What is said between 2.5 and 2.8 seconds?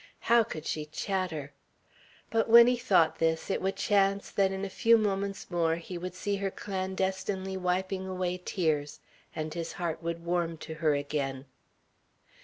he